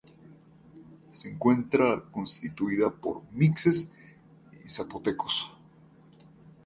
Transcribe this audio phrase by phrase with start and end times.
[1.11, 3.93] Se encuentra constituida por Mixes
[4.65, 5.51] y Zapotecos.